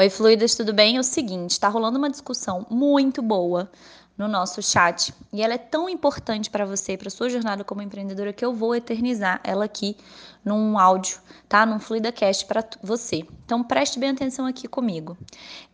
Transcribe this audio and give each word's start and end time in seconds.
Oi, 0.00 0.08
fluidas, 0.08 0.54
tudo 0.54 0.72
bem? 0.72 0.96
É 0.96 1.00
o 1.00 1.02
seguinte, 1.02 1.50
está 1.50 1.68
rolando 1.68 1.98
uma 1.98 2.08
discussão 2.08 2.66
muito 2.70 3.20
boa 3.20 3.70
no 4.16 4.26
nosso 4.26 4.62
chat 4.62 5.12
e 5.30 5.42
ela 5.42 5.52
é 5.52 5.58
tão 5.58 5.90
importante 5.90 6.48
para 6.48 6.64
você, 6.64 6.96
para 6.96 7.10
sua 7.10 7.28
jornada 7.28 7.64
como 7.64 7.82
empreendedora, 7.82 8.32
que 8.32 8.42
eu 8.42 8.54
vou 8.54 8.74
eternizar 8.74 9.42
ela 9.44 9.66
aqui 9.66 9.94
num 10.42 10.78
áudio, 10.78 11.18
tá? 11.46 11.66
Num 11.66 11.78
FluidaCast 11.78 12.46
para 12.46 12.64
você. 12.82 13.26
Então 13.44 13.62
preste 13.62 13.98
bem 13.98 14.08
atenção 14.08 14.46
aqui 14.46 14.66
comigo. 14.66 15.18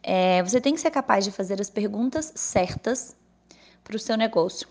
É, 0.02 0.42
você 0.42 0.60
tem 0.60 0.74
que 0.74 0.80
ser 0.80 0.90
capaz 0.90 1.24
de 1.24 1.30
fazer 1.30 1.60
as 1.60 1.70
perguntas 1.70 2.32
certas 2.34 3.14
para 3.84 3.94
o 3.94 4.00
seu 4.00 4.16
negócio. 4.16 4.66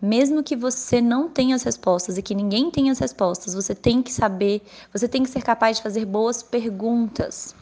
Mesmo 0.00 0.40
que 0.40 0.54
você 0.54 1.00
não 1.00 1.28
tenha 1.28 1.56
as 1.56 1.64
respostas 1.64 2.16
e 2.16 2.22
que 2.22 2.32
ninguém 2.32 2.70
tenha 2.70 2.92
as 2.92 3.00
respostas, 3.00 3.54
você 3.54 3.74
tem 3.74 4.04
que 4.04 4.12
saber, 4.12 4.62
você 4.92 5.08
tem 5.08 5.24
que 5.24 5.30
ser 5.30 5.42
capaz 5.42 5.78
de 5.78 5.82
fazer 5.82 6.04
boas 6.04 6.44
perguntas. 6.44 7.56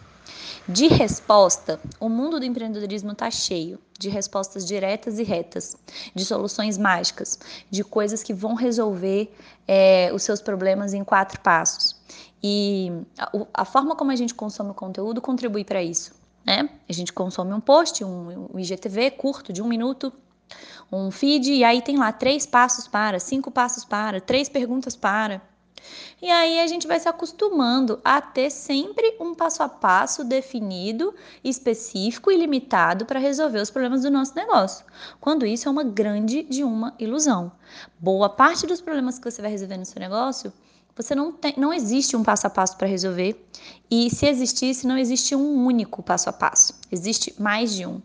De 0.69 0.87
resposta, 0.87 1.81
o 1.99 2.11
mundo 2.11 2.39
do 2.39 2.45
empreendedorismo 2.45 3.13
está 3.13 3.31
cheio 3.31 3.79
de 3.99 4.11
respostas 4.11 4.67
diretas 4.67 5.19
e 5.19 5.23
retas, 5.23 5.75
de 6.15 6.27
soluções 6.27 6.77
mágicas, 6.77 7.39
de 7.71 7.83
coisas 7.83 8.23
que 8.23 8.35
vão 8.35 8.55
resolver 8.55 9.35
é, 9.67 10.11
os 10.13 10.23
seus 10.23 10.43
problemas 10.43 10.93
em 10.93 11.03
quatro 11.03 11.41
passos. 11.41 11.97
E 12.43 12.93
a, 13.19 13.31
a, 13.55 13.65
forma 13.65 13.97
como 13.97 14.11
a 14.11 14.17
gente 14.17 14.35
consome 14.35 14.71
o 14.71 14.75
conteúdo 14.75 15.23
contribui 15.23 15.65
para 15.65 15.83
isso. 15.83 16.13
Né? 16.45 16.69
A 16.87 16.93
gente 16.93 17.15
consome 17.15 17.55
um 17.55 17.61
post, 17.61 18.05
um, 18.05 18.51
um 18.53 18.59
IGTV 18.59 19.13
curto 19.13 19.55
de 19.55 19.63
um 19.63 19.67
minuto, 19.67 20.13
um 20.93 21.11
feed, 21.11 21.51
e 21.51 21.65
aí 21.65 21.81
tem 21.81 21.97
lá 21.97 22.13
três 22.13 22.45
passos 22.45 22.87
para, 22.87 23.19
cinco 23.19 23.51
passos 23.51 23.87
para, 23.87 24.21
três 24.21 24.51
perguntas 24.51 24.95
para. 24.95 25.41
E 26.21 26.31
aí 26.31 26.61
a 26.61 26.67
gente 26.67 26.87
vai 26.87 26.99
se 26.99 27.09
acostumando 27.09 28.01
a 28.05 28.21
ter 28.21 28.51
sempre 28.51 29.17
um 29.21 29.35
passo 29.35 29.63
a 29.63 29.69
passo 29.69 30.25
definido, 30.25 31.15
específico 31.45 32.31
e 32.31 32.37
limitado 32.37 33.07
para 33.07 33.21
resolver 33.21 33.61
os 33.61 33.71
problemas 33.71 34.03
do 34.03 34.11
nosso 34.11 34.35
negócio. 34.35 34.85
Quando 35.21 35.47
isso 35.47 35.69
é 35.69 35.71
uma 35.71 35.85
grande 35.85 36.43
de 36.43 36.65
uma 36.65 36.95
ilusão. 36.99 37.53
Boa 37.99 38.29
parte 38.29 38.67
dos 38.67 38.81
problemas 38.81 39.19
que 39.19 39.31
você 39.31 39.41
vai 39.41 39.51
resolver 39.51 39.77
no 39.77 39.85
seu 39.85 40.01
negócio 40.01 40.53
você 40.99 41.15
não 41.15 41.31
tem, 41.31 41.55
não 41.57 41.73
existe 41.73 42.17
um 42.17 42.25
passo 42.25 42.49
a 42.49 42.51
passo 42.51 42.77
para 42.77 42.89
resolver. 42.89 43.49
E 43.89 44.11
se 44.11 44.27
existisse, 44.27 44.85
não 44.85 44.99
existe 44.99 45.37
um 45.37 45.65
único 45.65 46.03
passo 46.03 46.29
a 46.29 46.33
passo. 46.33 46.75
Existe 46.91 47.33
mais 47.41 47.73
de 47.73 47.87
um. 47.87 48.03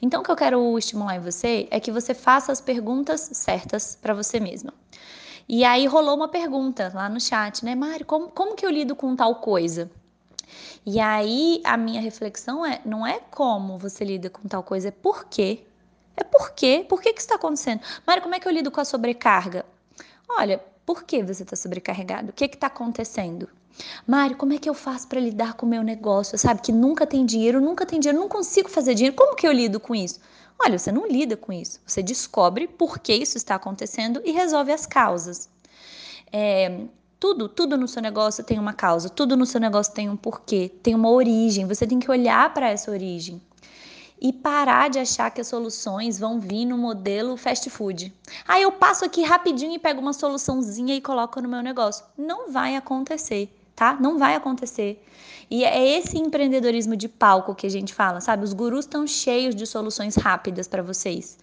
Então, 0.00 0.20
o 0.20 0.24
que 0.24 0.30
eu 0.30 0.36
quero 0.36 0.78
estimular 0.78 1.16
em 1.16 1.20
você 1.20 1.66
é 1.70 1.80
que 1.80 1.90
você 1.90 2.12
faça 2.12 2.52
as 2.52 2.60
perguntas 2.60 3.30
certas 3.32 3.98
para 4.00 4.12
você 4.12 4.38
mesma. 4.38 4.74
E 5.48 5.64
aí 5.64 5.86
rolou 5.86 6.16
uma 6.16 6.28
pergunta 6.28 6.90
lá 6.94 7.08
no 7.08 7.20
chat, 7.20 7.64
né, 7.64 7.74
Mário, 7.74 8.06
como, 8.06 8.28
como 8.28 8.54
que 8.54 8.64
eu 8.64 8.70
lido 8.70 8.96
com 8.96 9.14
tal 9.14 9.36
coisa? 9.36 9.90
E 10.86 11.00
aí 11.00 11.60
a 11.64 11.76
minha 11.76 12.00
reflexão 12.00 12.64
é, 12.64 12.80
não 12.84 13.06
é 13.06 13.20
como 13.30 13.78
você 13.78 14.04
lida 14.04 14.30
com 14.30 14.46
tal 14.48 14.62
coisa, 14.62 14.88
é 14.88 14.90
por 14.90 15.26
quê. 15.26 15.64
É 16.16 16.22
por 16.22 16.52
quê? 16.52 16.84
Por 16.88 17.00
que, 17.02 17.12
que 17.12 17.20
está 17.20 17.34
acontecendo? 17.34 17.80
Mário, 18.06 18.22
como 18.22 18.34
é 18.34 18.40
que 18.40 18.46
eu 18.46 18.52
lido 18.52 18.70
com 18.70 18.80
a 18.80 18.84
sobrecarga? 18.84 19.64
Olha, 20.28 20.62
por 20.86 21.02
que 21.02 21.22
você 21.22 21.42
está 21.42 21.56
sobrecarregado? 21.56 22.30
O 22.30 22.32
que 22.32 22.44
está 22.44 22.68
acontecendo? 22.68 23.48
Mário, 24.06 24.36
como 24.36 24.52
é 24.52 24.58
que 24.58 24.68
eu 24.68 24.74
faço 24.74 25.08
para 25.08 25.18
lidar 25.18 25.54
com 25.54 25.66
o 25.66 25.68
meu 25.68 25.82
negócio? 25.82 26.38
Sabe 26.38 26.60
que 26.60 26.70
nunca 26.70 27.06
tem 27.06 27.26
dinheiro, 27.26 27.60
nunca 27.60 27.84
tem 27.84 27.98
dinheiro, 27.98 28.20
não 28.20 28.28
consigo 28.28 28.68
fazer 28.68 28.94
dinheiro. 28.94 29.16
Como 29.16 29.34
que 29.34 29.46
eu 29.46 29.52
lido 29.52 29.80
com 29.80 29.94
isso? 29.94 30.20
Olha, 30.64 30.78
você 30.78 30.90
não 30.90 31.06
lida 31.06 31.36
com 31.36 31.52
isso. 31.52 31.78
Você 31.86 32.02
descobre 32.02 32.66
por 32.66 32.98
que 32.98 33.12
isso 33.12 33.36
está 33.36 33.54
acontecendo 33.54 34.22
e 34.24 34.32
resolve 34.32 34.72
as 34.72 34.86
causas. 34.86 35.48
É, 36.32 36.80
tudo, 37.20 37.50
tudo 37.50 37.76
no 37.76 37.86
seu 37.86 38.00
negócio 38.00 38.42
tem 38.42 38.58
uma 38.58 38.72
causa, 38.72 39.10
tudo 39.10 39.36
no 39.36 39.44
seu 39.44 39.60
negócio 39.60 39.92
tem 39.92 40.08
um 40.08 40.16
porquê, 40.16 40.72
tem 40.82 40.94
uma 40.94 41.10
origem. 41.10 41.66
Você 41.66 41.86
tem 41.86 41.98
que 41.98 42.10
olhar 42.10 42.54
para 42.54 42.70
essa 42.70 42.90
origem 42.90 43.42
e 44.18 44.32
parar 44.32 44.88
de 44.88 44.98
achar 44.98 45.30
que 45.30 45.42
as 45.42 45.48
soluções 45.48 46.18
vão 46.18 46.40
vir 46.40 46.64
no 46.64 46.78
modelo 46.78 47.36
fast 47.36 47.68
food. 47.68 48.10
Aí 48.48 48.62
eu 48.62 48.72
passo 48.72 49.04
aqui 49.04 49.22
rapidinho 49.22 49.74
e 49.74 49.78
pego 49.78 50.00
uma 50.00 50.14
soluçãozinha 50.14 50.94
e 50.94 51.00
coloco 51.02 51.42
no 51.42 51.48
meu 51.48 51.62
negócio. 51.62 52.06
Não 52.16 52.50
vai 52.50 52.74
acontecer 52.74 53.54
tá? 53.74 53.96
Não 54.00 54.18
vai 54.18 54.34
acontecer. 54.34 55.02
E 55.50 55.64
é 55.64 55.98
esse 55.98 56.18
empreendedorismo 56.18 56.96
de 56.96 57.08
palco 57.08 57.54
que 57.54 57.66
a 57.66 57.70
gente 57.70 57.92
fala, 57.92 58.20
sabe? 58.20 58.44
Os 58.44 58.52
gurus 58.52 58.84
estão 58.84 59.06
cheios 59.06 59.54
de 59.54 59.66
soluções 59.66 60.16
rápidas 60.16 60.66
para 60.66 60.82
vocês. 60.82 61.38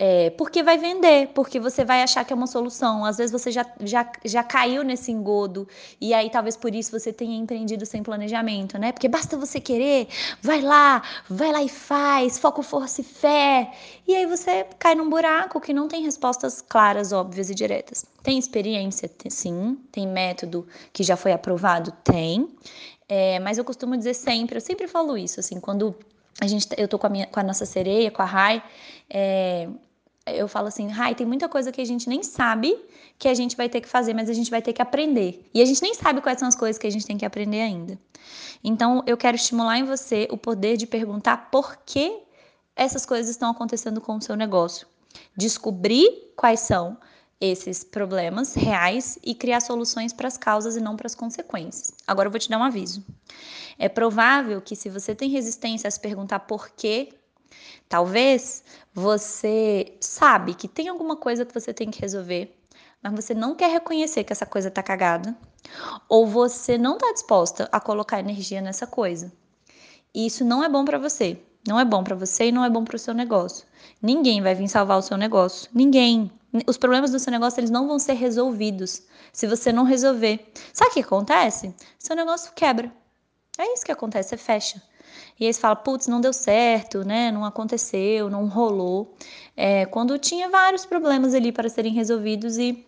É, 0.00 0.30
porque 0.30 0.62
vai 0.62 0.78
vender, 0.78 1.26
porque 1.34 1.58
você 1.58 1.84
vai 1.84 2.04
achar 2.04 2.24
que 2.24 2.32
é 2.32 2.36
uma 2.36 2.46
solução. 2.46 3.04
Às 3.04 3.16
vezes 3.16 3.32
você 3.32 3.50
já, 3.50 3.66
já, 3.80 4.08
já 4.24 4.44
caiu 4.44 4.84
nesse 4.84 5.10
engodo 5.10 5.66
e 6.00 6.14
aí 6.14 6.30
talvez 6.30 6.56
por 6.56 6.72
isso 6.72 6.96
você 6.96 7.12
tenha 7.12 7.36
empreendido 7.36 7.84
sem 7.84 8.00
planejamento, 8.00 8.78
né? 8.78 8.92
Porque 8.92 9.08
basta 9.08 9.36
você 9.36 9.58
querer, 9.58 10.06
vai 10.40 10.62
lá, 10.62 11.02
vai 11.28 11.50
lá 11.50 11.64
e 11.64 11.68
faz, 11.68 12.38
foco, 12.38 12.62
força 12.62 13.00
e 13.00 13.04
fé. 13.04 13.72
E 14.06 14.14
aí 14.14 14.24
você 14.24 14.64
cai 14.78 14.94
num 14.94 15.10
buraco 15.10 15.60
que 15.60 15.72
não 15.72 15.88
tem 15.88 16.04
respostas 16.04 16.62
claras, 16.62 17.12
óbvias 17.12 17.50
e 17.50 17.54
diretas. 17.54 18.06
Tem 18.22 18.38
experiência? 18.38 19.10
Sim. 19.28 19.78
Tem 19.90 20.06
método 20.06 20.64
que 20.92 21.02
já 21.02 21.16
foi 21.16 21.32
aprovado? 21.32 21.90
Tem. 22.04 22.48
É, 23.08 23.40
mas 23.40 23.58
eu 23.58 23.64
costumo 23.64 23.96
dizer 23.96 24.14
sempre, 24.14 24.58
eu 24.58 24.60
sempre 24.60 24.86
falo 24.86 25.16
isso, 25.18 25.40
assim, 25.40 25.58
quando 25.58 25.92
a 26.40 26.46
gente, 26.46 26.68
eu 26.76 26.86
tô 26.86 26.98
com 26.98 27.06
a, 27.06 27.10
minha, 27.10 27.26
com 27.26 27.40
a 27.40 27.42
nossa 27.42 27.66
sereia, 27.66 28.10
com 28.10 28.22
a 28.22 28.24
Rai, 28.24 28.62
é, 29.10 29.68
eu 30.32 30.48
falo 30.48 30.68
assim, 30.68 30.88
Rai, 30.88 31.14
tem 31.14 31.26
muita 31.26 31.48
coisa 31.48 31.70
que 31.72 31.80
a 31.80 31.84
gente 31.84 32.08
nem 32.08 32.22
sabe 32.22 32.78
que 33.18 33.28
a 33.28 33.34
gente 33.34 33.56
vai 33.56 33.68
ter 33.68 33.80
que 33.80 33.88
fazer, 33.88 34.14
mas 34.14 34.30
a 34.30 34.32
gente 34.32 34.50
vai 34.50 34.62
ter 34.62 34.72
que 34.72 34.82
aprender. 34.82 35.48
E 35.52 35.60
a 35.60 35.64
gente 35.64 35.82
nem 35.82 35.94
sabe 35.94 36.20
quais 36.20 36.38
são 36.38 36.48
as 36.48 36.56
coisas 36.56 36.78
que 36.78 36.86
a 36.86 36.90
gente 36.90 37.06
tem 37.06 37.18
que 37.18 37.24
aprender 37.24 37.60
ainda. 37.60 37.98
Então, 38.62 39.02
eu 39.06 39.16
quero 39.16 39.36
estimular 39.36 39.78
em 39.78 39.84
você 39.84 40.28
o 40.30 40.36
poder 40.36 40.76
de 40.76 40.86
perguntar 40.86 41.50
por 41.50 41.76
que 41.84 42.20
essas 42.74 43.04
coisas 43.04 43.28
estão 43.28 43.50
acontecendo 43.50 44.00
com 44.00 44.16
o 44.16 44.22
seu 44.22 44.36
negócio. 44.36 44.86
Descobrir 45.36 46.32
quais 46.36 46.60
são 46.60 46.96
esses 47.40 47.84
problemas 47.84 48.54
reais 48.54 49.18
e 49.24 49.34
criar 49.34 49.60
soluções 49.60 50.12
para 50.12 50.28
as 50.28 50.36
causas 50.36 50.76
e 50.76 50.80
não 50.80 50.96
para 50.96 51.06
as 51.06 51.14
consequências. 51.14 51.92
Agora 52.06 52.26
eu 52.26 52.30
vou 52.30 52.40
te 52.40 52.48
dar 52.48 52.58
um 52.58 52.64
aviso. 52.64 53.04
É 53.78 53.88
provável 53.88 54.60
que 54.60 54.74
se 54.74 54.88
você 54.88 55.14
tem 55.14 55.30
resistência 55.30 55.86
a 55.86 55.90
se 55.90 56.00
perguntar 56.00 56.40
por 56.40 56.70
quê 56.70 57.10
Talvez 57.88 58.62
você 58.92 59.96
sabe 60.00 60.54
que 60.54 60.68
tem 60.68 60.88
alguma 60.88 61.16
coisa 61.16 61.44
que 61.44 61.54
você 61.54 61.72
tem 61.72 61.90
que 61.90 62.00
resolver, 62.00 62.54
mas 63.02 63.14
você 63.14 63.34
não 63.34 63.54
quer 63.54 63.70
reconhecer 63.70 64.24
que 64.24 64.32
essa 64.32 64.46
coisa 64.46 64.70
tá 64.70 64.82
cagada, 64.82 65.36
ou 66.08 66.26
você 66.26 66.76
não 66.76 66.98
tá 66.98 67.12
disposta 67.12 67.68
a 67.72 67.80
colocar 67.80 68.20
energia 68.20 68.60
nessa 68.60 68.86
coisa. 68.86 69.32
E 70.14 70.26
isso 70.26 70.44
não 70.44 70.64
é 70.64 70.68
bom 70.68 70.84
para 70.84 70.98
você. 70.98 71.40
Não 71.66 71.78
é 71.78 71.84
bom 71.84 72.02
para 72.02 72.16
você 72.16 72.46
e 72.46 72.52
não 72.52 72.64
é 72.64 72.70
bom 72.70 72.84
para 72.84 72.96
o 72.96 72.98
seu 72.98 73.12
negócio. 73.12 73.66
Ninguém 74.00 74.40
vai 74.40 74.54
vir 74.54 74.68
salvar 74.68 74.98
o 74.98 75.02
seu 75.02 75.16
negócio. 75.16 75.70
Ninguém. 75.74 76.30
Os 76.66 76.78
problemas 76.78 77.10
do 77.10 77.18
seu 77.18 77.30
negócio 77.30 77.60
eles 77.60 77.70
não 77.70 77.86
vão 77.86 77.98
ser 77.98 78.14
resolvidos 78.14 79.02
se 79.32 79.46
você 79.46 79.70
não 79.70 79.84
resolver. 79.84 80.50
Sabe 80.72 80.90
o 80.90 80.94
que 80.94 81.00
acontece? 81.00 81.74
Seu 81.98 82.16
negócio 82.16 82.52
quebra. 82.54 82.90
É 83.58 83.74
isso 83.74 83.84
que 83.84 83.92
acontece, 83.92 84.30
você 84.30 84.36
fecha. 84.38 84.82
E 85.38 85.46
aí 85.46 85.52
você 85.52 85.60
fala, 85.60 85.76
putz, 85.76 86.06
não 86.06 86.20
deu 86.20 86.32
certo, 86.32 87.04
né? 87.04 87.30
Não 87.30 87.44
aconteceu, 87.44 88.28
não 88.28 88.46
rolou. 88.46 89.14
É, 89.56 89.86
quando 89.86 90.18
tinha 90.18 90.48
vários 90.48 90.84
problemas 90.84 91.34
ali 91.34 91.52
para 91.52 91.68
serem 91.68 91.92
resolvidos 91.92 92.58
e 92.58 92.86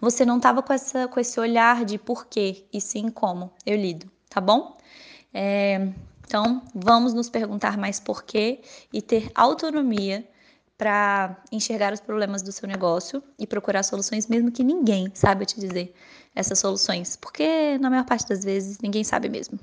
você 0.00 0.24
não 0.24 0.38
estava 0.38 0.62
com, 0.62 0.72
essa, 0.72 1.08
com 1.08 1.20
esse 1.20 1.38
olhar 1.38 1.84
de 1.84 1.98
porquê 1.98 2.64
e 2.72 2.80
sim 2.80 3.10
como 3.10 3.50
eu 3.66 3.76
lido, 3.76 4.10
tá 4.30 4.40
bom? 4.40 4.76
É, 5.32 5.88
então, 6.26 6.62
vamos 6.74 7.14
nos 7.14 7.30
perguntar 7.30 7.76
mais 7.76 8.00
porquê 8.00 8.60
e 8.92 9.00
ter 9.00 9.30
autonomia 9.34 10.26
para 10.76 11.36
enxergar 11.50 11.92
os 11.92 12.00
problemas 12.00 12.40
do 12.40 12.52
seu 12.52 12.68
negócio 12.68 13.22
e 13.38 13.46
procurar 13.46 13.82
soluções, 13.82 14.28
mesmo 14.28 14.52
que 14.52 14.62
ninguém 14.62 15.10
saiba 15.12 15.44
te 15.44 15.58
dizer 15.58 15.92
essas 16.34 16.58
soluções, 16.60 17.16
porque 17.16 17.76
na 17.78 17.90
maior 17.90 18.04
parte 18.04 18.28
das 18.28 18.44
vezes 18.44 18.78
ninguém 18.78 19.02
sabe 19.02 19.28
mesmo. 19.28 19.58